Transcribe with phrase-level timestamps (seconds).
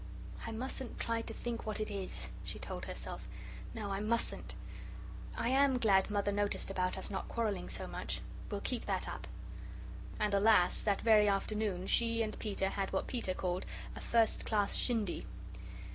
[0.47, 3.27] "I mustn't try to think what it is," she told herself;
[3.75, 4.55] "no, I mustn't.
[5.37, 8.19] I AM glad Mother noticed about us not quarrelling so much.
[8.49, 9.27] We'll keep that up."
[10.19, 13.63] And alas, that very afternoon she and Peter had what Peter called
[13.95, 15.27] a first class shindy.